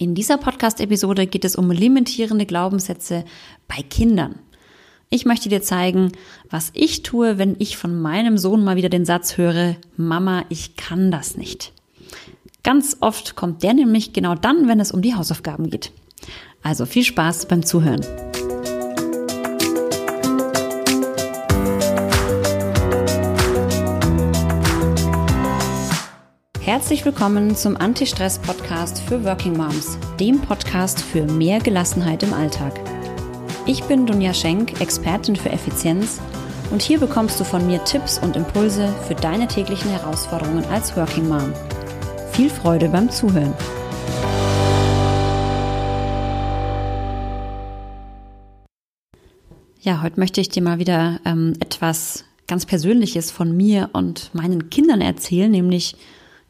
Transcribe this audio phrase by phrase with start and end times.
[0.00, 3.26] In dieser Podcast-Episode geht es um limitierende Glaubenssätze
[3.68, 4.36] bei Kindern.
[5.10, 6.12] Ich möchte dir zeigen,
[6.48, 10.74] was ich tue, wenn ich von meinem Sohn mal wieder den Satz höre, Mama, ich
[10.76, 11.74] kann das nicht.
[12.62, 15.92] Ganz oft kommt der nämlich genau dann, wenn es um die Hausaufgaben geht.
[16.62, 18.00] Also viel Spaß beim Zuhören.
[26.70, 32.78] Herzlich willkommen zum Anti-Stress-Podcast für Working Moms, dem Podcast für mehr Gelassenheit im Alltag.
[33.66, 36.20] Ich bin Dunja Schenk, Expertin für Effizienz
[36.70, 41.28] und hier bekommst du von mir Tipps und Impulse für deine täglichen Herausforderungen als Working
[41.28, 41.52] Mom.
[42.30, 43.52] Viel Freude beim Zuhören.
[49.80, 54.70] Ja, heute möchte ich dir mal wieder ähm, etwas ganz Persönliches von mir und meinen
[54.70, 55.96] Kindern erzählen, nämlich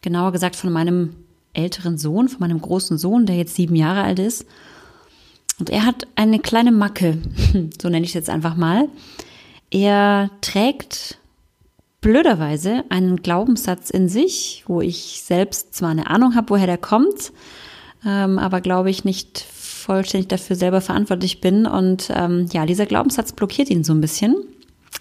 [0.02, 1.14] genauer gesagt von meinem
[1.52, 4.46] älteren Sohn, von meinem großen Sohn, der jetzt sieben Jahre alt ist.
[5.59, 7.18] Und er hat eine kleine Macke,
[7.82, 8.88] so nenne ich es jetzt einfach mal.
[9.71, 11.18] Er trägt
[12.01, 17.32] blöderweise einen Glaubenssatz in sich, wo ich selbst zwar eine Ahnung habe, woher der kommt,
[18.06, 21.66] ähm, aber glaube ich nicht vollständig dafür selber verantwortlich bin.
[21.66, 24.37] Und ähm, ja, dieser Glaubenssatz blockiert ihn so ein bisschen.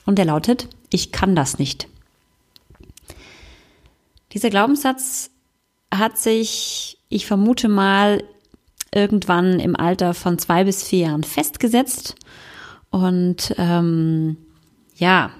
[0.06, 1.88] Und der lautet, ich kann das nicht.
[4.34, 5.32] Dieser Glaubenssatz
[5.94, 8.24] hat sich, ich vermute mal,
[8.94, 12.16] irgendwann im Alter von zwei bis vier Jahren festgesetzt.
[12.90, 14.38] Und ähm,
[14.96, 15.32] ja,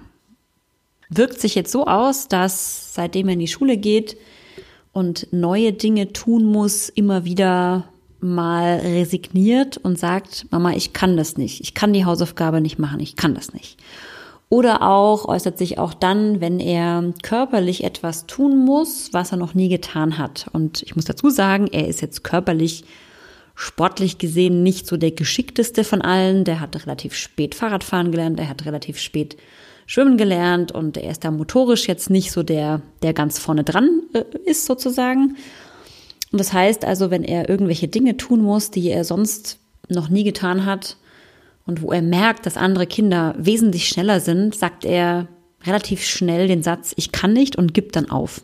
[1.10, 4.18] wirkt sich jetzt so aus, dass seitdem er in die Schule geht
[4.92, 7.90] und neue Dinge tun muss, immer wieder
[8.22, 13.00] mal resigniert und sagt, Mama, ich kann das nicht, ich kann die Hausaufgabe nicht machen,
[13.00, 13.78] ich kann das nicht.
[14.50, 19.54] Oder auch äußert sich auch dann, wenn er körperlich etwas tun muss, was er noch
[19.54, 20.48] nie getan hat.
[20.52, 22.84] Und ich muss dazu sagen, er ist jetzt körperlich,
[23.54, 26.46] sportlich gesehen nicht so der geschickteste von allen.
[26.46, 29.38] Der hat relativ spät Fahrradfahren gelernt, er hat relativ spät
[29.86, 34.02] schwimmen gelernt und er ist da motorisch jetzt nicht so der, der ganz vorne dran
[34.14, 35.36] äh, ist sozusagen.
[36.32, 39.60] Und das heißt also, wenn er irgendwelche Dinge tun muss, die er sonst
[39.90, 40.98] noch nie getan hat,
[41.70, 45.28] und wo er merkt, dass andere Kinder wesentlich schneller sind, sagt er
[45.64, 48.42] relativ schnell den Satz, ich kann nicht und gibt dann auf.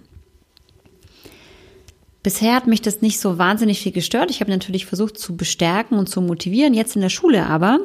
[2.24, 4.32] Bisher hat mich das nicht so wahnsinnig viel gestört.
[4.32, 6.74] Ich habe natürlich versucht zu bestärken und zu motivieren.
[6.74, 7.80] Jetzt in der Schule aber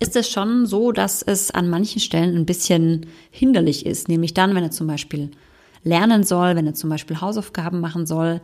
[0.00, 4.08] ist es schon so, dass es an manchen Stellen ein bisschen hinderlich ist.
[4.08, 5.30] Nämlich dann, wenn er zum Beispiel
[5.84, 8.40] lernen soll, wenn er zum Beispiel Hausaufgaben machen soll,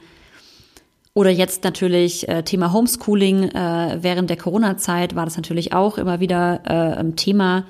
[1.18, 3.50] oder jetzt natürlich äh, Thema Homeschooling.
[3.50, 7.64] Äh, während der Corona-Zeit war das natürlich auch immer wieder äh, ein Thema.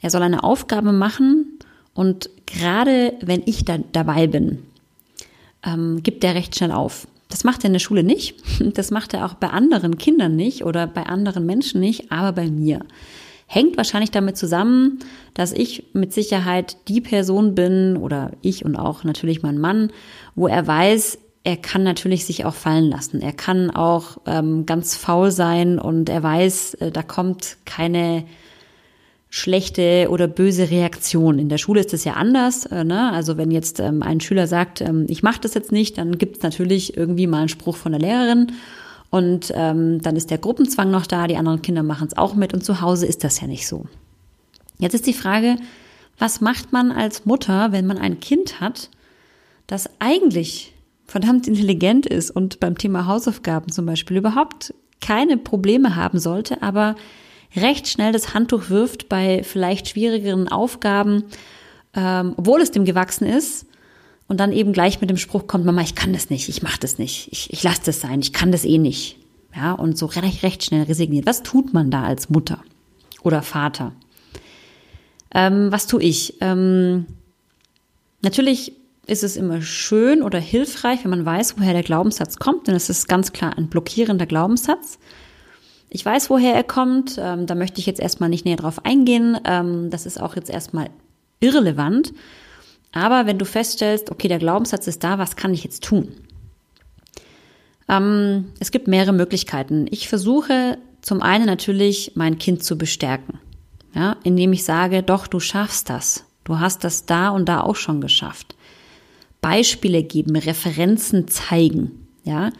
[0.00, 1.58] Er soll eine Aufgabe machen
[1.92, 4.60] und gerade wenn ich da dabei bin,
[5.62, 7.06] ähm, gibt er recht schnell auf.
[7.28, 8.36] Das macht er in der Schule nicht.
[8.72, 12.50] Das macht er auch bei anderen Kindern nicht oder bei anderen Menschen nicht, aber bei
[12.50, 12.80] mir.
[13.46, 15.00] Hängt wahrscheinlich damit zusammen,
[15.34, 19.92] dass ich mit Sicherheit die Person bin oder ich und auch natürlich mein Mann,
[20.34, 23.20] wo er weiß, er kann natürlich sich auch fallen lassen.
[23.20, 28.24] Er kann auch ähm, ganz faul sein und er weiß, äh, da kommt keine
[29.28, 31.38] schlechte oder böse Reaktion.
[31.38, 32.66] In der Schule ist es ja anders.
[32.66, 33.10] Äh, ne?
[33.12, 36.36] Also wenn jetzt ähm, ein Schüler sagt, ähm, ich mache das jetzt nicht, dann gibt
[36.36, 38.52] es natürlich irgendwie mal einen Spruch von der Lehrerin
[39.10, 42.54] und ähm, dann ist der Gruppenzwang noch da, die anderen Kinder machen es auch mit
[42.54, 43.86] und zu Hause ist das ja nicht so.
[44.78, 45.56] Jetzt ist die Frage,
[46.18, 48.90] was macht man als Mutter, wenn man ein Kind hat,
[49.66, 50.71] das eigentlich
[51.12, 56.96] verdammt intelligent ist und beim Thema Hausaufgaben zum Beispiel überhaupt keine Probleme haben sollte, aber
[57.54, 61.24] recht schnell das Handtuch wirft bei vielleicht schwierigeren Aufgaben,
[61.94, 63.66] ähm, obwohl es dem gewachsen ist,
[64.26, 66.80] und dann eben gleich mit dem Spruch kommt, Mama, ich kann das nicht, ich mache
[66.80, 69.18] das nicht, ich, ich lasse das sein, ich kann das eh nicht.
[69.54, 71.26] Ja, und so recht, recht schnell resigniert.
[71.26, 72.62] Was tut man da als Mutter
[73.22, 73.92] oder Vater?
[75.34, 76.38] Ähm, was tue ich?
[76.40, 77.04] Ähm,
[78.22, 78.72] natürlich
[79.06, 82.88] ist es immer schön oder hilfreich, wenn man weiß, woher der Glaubenssatz kommt, denn es
[82.88, 84.98] ist ganz klar ein blockierender Glaubenssatz.
[85.90, 89.38] Ich weiß, woher er kommt, ähm, da möchte ich jetzt erstmal nicht näher drauf eingehen.
[89.44, 90.88] Ähm, das ist auch jetzt erstmal
[91.40, 92.14] irrelevant.
[92.92, 96.14] Aber wenn du feststellst, okay, der Glaubenssatz ist da, was kann ich jetzt tun?
[97.88, 99.86] Ähm, es gibt mehrere Möglichkeiten.
[99.90, 103.38] Ich versuche zum einen natürlich mein Kind zu bestärken,
[103.94, 106.24] ja, indem ich sage, doch, du schaffst das.
[106.44, 108.54] Du hast das da und da auch schon geschafft.
[109.42, 112.06] Beispiele geben, Referenzen zeigen.
[112.24, 112.50] Ja,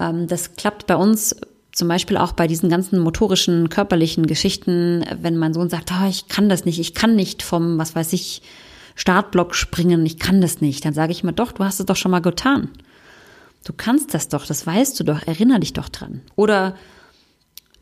[0.00, 1.36] ähm, das klappt bei uns
[1.70, 6.26] zum Beispiel auch bei diesen ganzen motorischen, körperlichen Geschichten, wenn mein Sohn sagt, oh, ich
[6.26, 8.42] kann das nicht, ich kann nicht vom, was weiß ich,
[8.96, 11.94] Startblock springen, ich kann das nicht, dann sage ich immer, doch, du hast es doch
[11.94, 12.68] schon mal getan.
[13.64, 16.22] Du kannst das doch, das weißt du doch, erinner dich doch dran.
[16.34, 16.74] Oder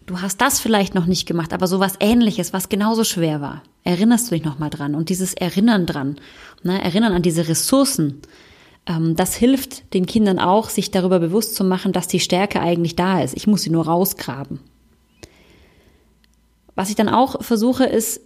[0.06, 3.62] du hast das vielleicht noch nicht gemacht, aber sowas ähnliches, was genauso schwer war.
[3.84, 4.94] Erinnerst du dich nochmal dran?
[4.94, 6.16] Und dieses Erinnern dran,
[6.62, 8.22] ne, Erinnern an diese Ressourcen,
[8.86, 12.96] ähm, das hilft den Kindern auch, sich darüber bewusst zu machen, dass die Stärke eigentlich
[12.96, 13.36] da ist.
[13.36, 14.60] Ich muss sie nur rausgraben.
[16.74, 18.20] Was ich dann auch versuche, ist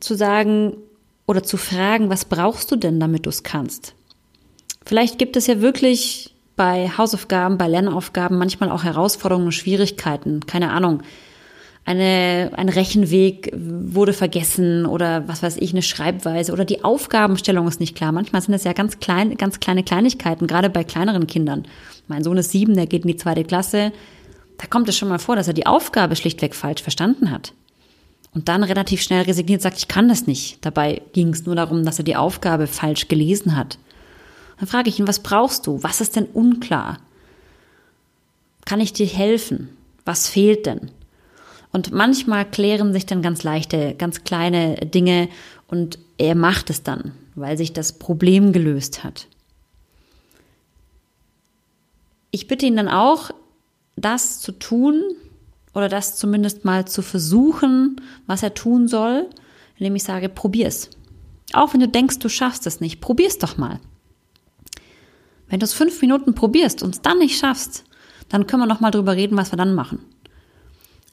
[0.00, 0.76] zu sagen
[1.26, 3.94] oder zu fragen, was brauchst du denn, damit du es kannst?
[4.84, 10.46] Vielleicht gibt es ja wirklich bei Hausaufgaben, bei Lernaufgaben manchmal auch Herausforderungen und Schwierigkeiten.
[10.46, 11.02] Keine Ahnung.
[11.86, 17.78] Eine, ein Rechenweg wurde vergessen oder was weiß ich, eine Schreibweise oder die Aufgabenstellung ist
[17.78, 18.10] nicht klar.
[18.10, 21.66] Manchmal sind das ja ganz klein, ganz kleine Kleinigkeiten, gerade bei kleineren Kindern.
[22.08, 23.92] Mein Sohn ist sieben, der geht in die zweite Klasse.
[24.56, 27.52] Da kommt es schon mal vor, dass er die Aufgabe schlichtweg falsch verstanden hat.
[28.32, 30.64] Und dann relativ schnell resigniert sagt, ich kann das nicht.
[30.64, 33.78] Dabei ging es nur darum, dass er die Aufgabe falsch gelesen hat.
[34.58, 35.82] Dann frage ich ihn, was brauchst du?
[35.82, 36.98] Was ist denn unklar?
[38.64, 39.76] Kann ich dir helfen?
[40.04, 40.90] Was fehlt denn?
[41.72, 45.28] Und manchmal klären sich dann ganz leichte, ganz kleine Dinge
[45.66, 49.26] und er macht es dann, weil sich das Problem gelöst hat.
[52.30, 53.32] Ich bitte ihn dann auch,
[53.96, 55.02] das zu tun
[55.72, 59.28] oder das zumindest mal zu versuchen, was er tun soll,
[59.76, 60.90] indem ich sage, probier's.
[61.52, 63.80] Auch wenn du denkst, du schaffst es nicht, probier's doch mal.
[65.48, 67.84] Wenn du es fünf Minuten probierst und es dann nicht schaffst,
[68.28, 70.00] dann können wir noch mal drüber reden, was wir dann machen.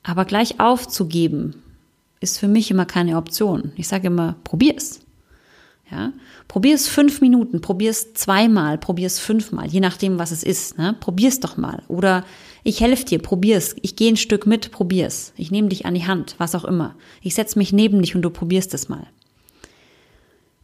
[0.03, 1.61] Aber gleich aufzugeben,
[2.21, 3.73] ist für mich immer keine Option.
[3.75, 5.01] Ich sage immer, probier's.
[5.91, 6.13] Ja,
[6.47, 10.77] probier es fünf Minuten, probier es zweimal, probier es fünfmal, je nachdem, was es ist.
[10.77, 10.95] Ne?
[10.97, 11.83] Probier es doch mal.
[11.89, 12.23] Oder
[12.63, 13.75] ich helfe dir, probier es.
[13.81, 15.33] Ich gehe ein Stück mit, probier es.
[15.35, 16.95] Ich nehme dich an die Hand, was auch immer.
[17.21, 19.05] Ich setze mich neben dich und du probierst es mal.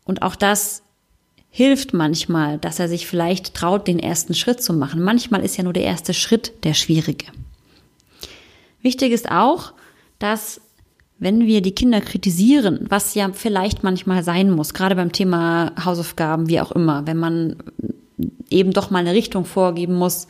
[0.05, 0.83] Und auch das
[1.57, 5.01] hilft manchmal, dass er sich vielleicht traut, den ersten Schritt zu machen.
[5.01, 7.25] Manchmal ist ja nur der erste Schritt der schwierige.
[8.83, 9.73] Wichtig ist auch,
[10.19, 10.61] dass
[11.17, 16.47] wenn wir die Kinder kritisieren, was ja vielleicht manchmal sein muss, gerade beim Thema Hausaufgaben,
[16.47, 17.55] wie auch immer, wenn man
[18.51, 20.27] eben doch mal eine Richtung vorgeben muss,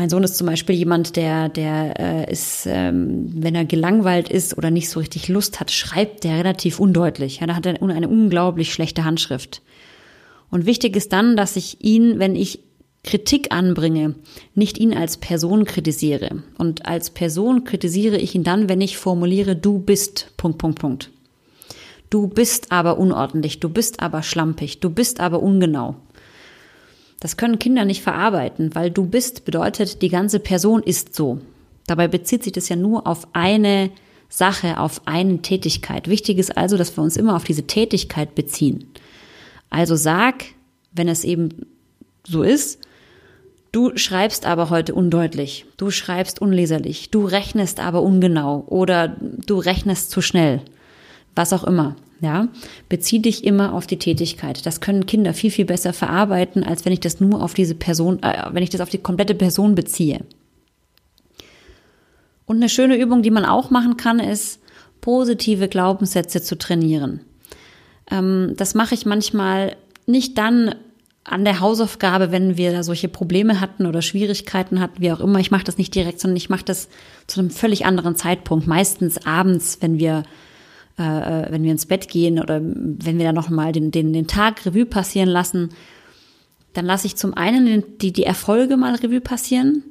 [0.00, 4.56] mein Sohn ist zum Beispiel jemand, der, der äh, ist, ähm, wenn er gelangweilt ist
[4.56, 7.40] oder nicht so richtig Lust hat, schreibt der relativ undeutlich.
[7.40, 9.60] Ja, da hat er eine unglaublich schlechte Handschrift.
[10.48, 12.60] Und wichtig ist dann, dass ich ihn, wenn ich
[13.04, 14.14] Kritik anbringe,
[14.54, 16.44] nicht ihn als Person kritisiere.
[16.56, 21.10] Und als Person kritisiere ich ihn dann, wenn ich formuliere, du bist, Punkt, Punkt, Punkt.
[22.08, 25.96] Du bist aber unordentlich, du bist aber schlampig, du bist aber ungenau.
[27.20, 31.38] Das können Kinder nicht verarbeiten, weil du bist bedeutet, die ganze Person ist so.
[31.86, 33.90] Dabei bezieht sich das ja nur auf eine
[34.30, 36.08] Sache, auf eine Tätigkeit.
[36.08, 38.86] Wichtig ist also, dass wir uns immer auf diese Tätigkeit beziehen.
[39.68, 40.44] Also sag,
[40.92, 41.66] wenn es eben
[42.26, 42.80] so ist,
[43.72, 50.10] du schreibst aber heute undeutlich, du schreibst unleserlich, du rechnest aber ungenau oder du rechnest
[50.10, 50.62] zu schnell,
[51.34, 51.96] was auch immer.
[52.22, 52.48] Ja,
[52.90, 54.66] bezieh dich immer auf die Tätigkeit.
[54.66, 58.22] Das können Kinder viel, viel besser verarbeiten, als wenn ich das nur auf diese Person,
[58.22, 60.20] äh, wenn ich das auf die komplette Person beziehe.
[62.44, 64.60] Und eine schöne Übung, die man auch machen kann, ist,
[65.00, 67.20] positive Glaubenssätze zu trainieren.
[68.10, 69.76] Ähm, das mache ich manchmal
[70.06, 70.74] nicht dann
[71.24, 75.38] an der Hausaufgabe, wenn wir da solche Probleme hatten oder Schwierigkeiten hatten, wie auch immer.
[75.38, 76.88] Ich mache das nicht direkt, sondern ich mache das
[77.26, 78.66] zu einem völlig anderen Zeitpunkt.
[78.66, 80.24] Meistens abends, wenn wir
[81.00, 84.12] äh, äh, wenn wir ins Bett gehen oder wenn wir dann noch mal den, den,
[84.12, 85.70] den Tag Revue passieren lassen,
[86.74, 89.82] dann lasse ich zum einen die, die Erfolge mal Revue passieren.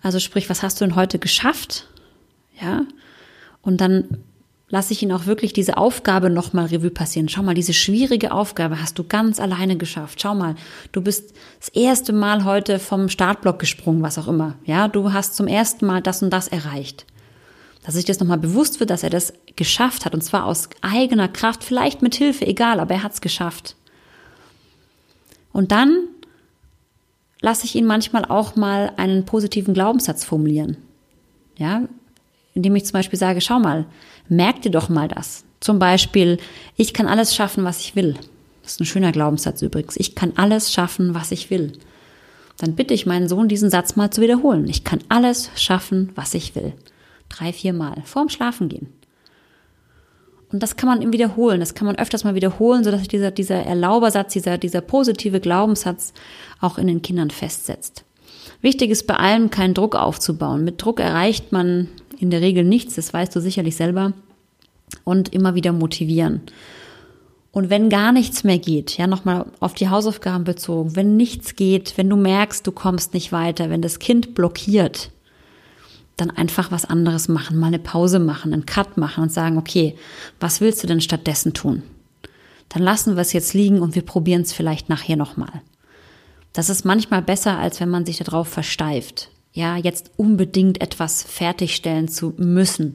[0.00, 1.86] Also sprich, was hast du denn heute geschafft?
[2.62, 2.86] Ja.
[3.60, 4.22] Und dann
[4.70, 7.28] lasse ich ihn auch wirklich diese Aufgabe nochmal Revue passieren.
[7.28, 10.22] Schau mal, diese schwierige Aufgabe hast du ganz alleine geschafft.
[10.22, 10.54] Schau mal,
[10.92, 14.54] du bist das erste Mal heute vom Startblock gesprungen, was auch immer.
[14.64, 17.04] Ja, du hast zum ersten Mal das und das erreicht
[17.88, 21.26] dass sich das nochmal bewusst wird, dass er das geschafft hat und zwar aus eigener
[21.26, 23.76] Kraft, vielleicht mit Hilfe, egal, aber er hat es geschafft.
[25.54, 25.96] Und dann
[27.40, 30.76] lasse ich ihn manchmal auch mal einen positiven Glaubenssatz formulieren.
[31.56, 31.88] Ja,
[32.52, 33.86] indem ich zum Beispiel sage, schau mal,
[34.28, 35.44] merk dir doch mal das.
[35.58, 36.36] Zum Beispiel,
[36.76, 38.16] ich kann alles schaffen, was ich will.
[38.64, 39.96] Das ist ein schöner Glaubenssatz übrigens.
[39.96, 41.72] Ich kann alles schaffen, was ich will.
[42.58, 44.68] Dann bitte ich meinen Sohn, diesen Satz mal zu wiederholen.
[44.68, 46.74] Ich kann alles schaffen, was ich will
[47.28, 48.88] drei, vier Mal vorm Schlafengehen.
[50.50, 53.30] Und das kann man ihm wiederholen, das kann man öfters mal wiederholen, sodass sich dieser,
[53.30, 56.14] dieser Erlaubersatz, dieser, dieser positive Glaubenssatz
[56.60, 58.04] auch in den Kindern festsetzt.
[58.62, 60.64] Wichtig ist bei allem keinen Druck aufzubauen.
[60.64, 64.14] Mit Druck erreicht man in der Regel nichts, das weißt du sicherlich selber.
[65.04, 66.40] Und immer wieder motivieren.
[67.52, 71.94] Und wenn gar nichts mehr geht, ja, nochmal auf die Hausaufgaben bezogen, wenn nichts geht,
[71.96, 75.10] wenn du merkst, du kommst nicht weiter, wenn das Kind blockiert,
[76.18, 79.96] dann einfach was anderes machen, mal eine Pause machen, einen Cut machen und sagen, okay,
[80.40, 81.82] was willst du denn stattdessen tun?
[82.68, 85.62] Dann lassen wir es jetzt liegen und wir probieren es vielleicht nachher nochmal.
[86.52, 89.30] Das ist manchmal besser, als wenn man sich darauf versteift.
[89.52, 92.94] Ja, jetzt unbedingt etwas fertigstellen zu müssen.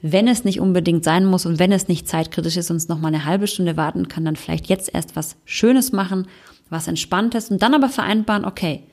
[0.00, 3.14] Wenn es nicht unbedingt sein muss und wenn es nicht zeitkritisch ist und es nochmal
[3.14, 6.26] eine halbe Stunde warten kann, dann vielleicht jetzt erst was Schönes machen,
[6.70, 8.84] was Entspanntes und dann aber vereinbaren, okay,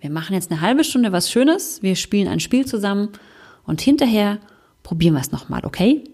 [0.00, 3.10] wir machen jetzt eine halbe Stunde was Schönes, wir spielen ein Spiel zusammen
[3.64, 4.38] und hinterher
[4.82, 6.04] probieren wir es nochmal, okay?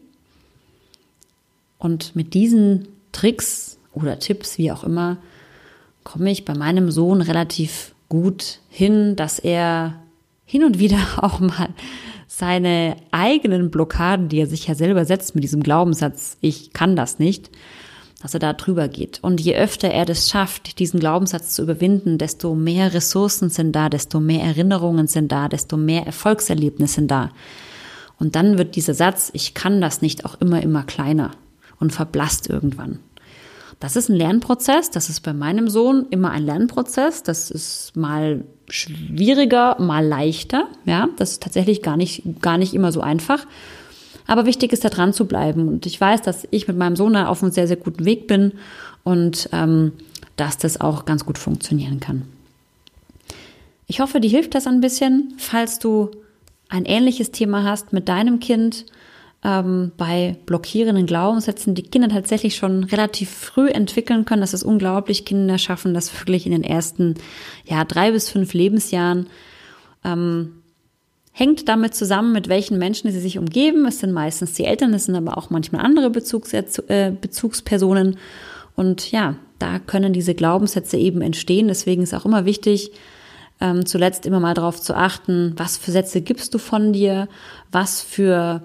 [1.79, 5.19] Und mit diesen Tricks oder Tipps, wie auch immer,
[6.03, 10.03] komme ich bei meinem Sohn relativ gut hin, dass er
[10.45, 11.69] hin und wieder auch mal
[12.27, 17.19] seine eigenen Blockaden, die er sich ja selber setzt mit diesem Glaubenssatz, ich kann das
[17.19, 17.51] nicht,
[18.25, 19.19] dass er da drüber geht.
[19.21, 23.91] Und je öfter er das schafft, diesen Glaubenssatz zu überwinden, desto mehr Ressourcen sind da,
[23.91, 27.33] desto mehr Erinnerungen sind da, desto mehr Erfolgserlebnisse sind da.
[28.19, 31.33] Und dann wird dieser Satz, ich kann das nicht, auch immer, immer kleiner
[31.81, 32.99] und verblasst irgendwann.
[33.79, 38.43] Das ist ein Lernprozess, das ist bei meinem Sohn immer ein Lernprozess, das ist mal
[38.71, 43.47] schwieriger, mal leichter, ja, das ist tatsächlich gar nicht, gar nicht immer so einfach.
[44.27, 45.69] Aber wichtig ist, da dran zu bleiben.
[45.69, 48.27] Und ich weiß, dass ich mit meinem Sohn da auf einem sehr, sehr guten Weg
[48.27, 48.53] bin
[49.03, 49.93] und ähm,
[50.37, 52.23] dass das auch ganz gut funktionieren kann.
[53.87, 56.11] Ich hoffe, dir hilft das ein bisschen, falls du
[56.69, 58.87] ein ähnliches Thema hast mit deinem Kind
[59.45, 64.41] ähm, bei blockierenden Glaubenssätzen, die Kinder tatsächlich schon relativ früh entwickeln können.
[64.41, 65.27] Das ist unglaublich.
[65.27, 67.15] Kinder schaffen das wirklich in den ersten
[67.67, 69.27] ja, drei bis fünf Lebensjahren.
[70.03, 70.63] Ähm,
[71.37, 73.85] hängt damit zusammen, mit welchen Menschen sie sich umgeben.
[73.87, 78.17] Es sind meistens die Eltern, es sind aber auch manchmal andere Bezugs äh, Bezugspersonen.
[78.77, 81.67] Und ja, da können diese Glaubenssätze eben entstehen.
[81.67, 82.93] Deswegen ist auch immer wichtig,
[83.61, 87.29] ähm, zuletzt immer mal darauf zu achten, was für Sätze gibst du von dir,
[87.73, 88.63] was für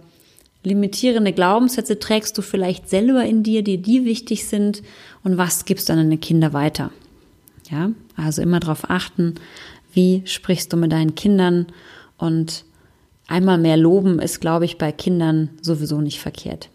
[0.64, 4.84] limitierende Glaubenssätze trägst du vielleicht selber in dir, die die wichtig sind
[5.24, 6.92] und was gibst du an deine Kinder weiter.
[7.72, 9.36] Ja, also immer darauf achten,
[9.92, 11.68] wie sprichst du mit deinen Kindern
[12.20, 12.66] und
[13.28, 16.70] einmal mehr loben ist, glaube ich, bei Kindern sowieso nicht verkehrt.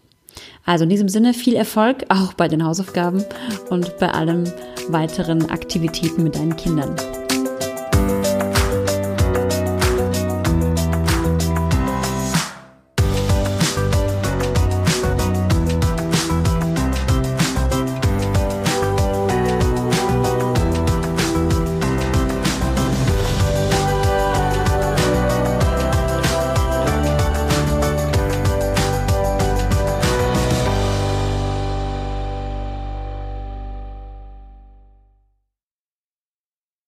[0.64, 3.24] Also in diesem Sinne viel Erfolg auch bei den Hausaufgaben
[3.70, 4.50] und bei allen
[4.88, 6.96] weiteren Aktivitäten mit deinen Kindern.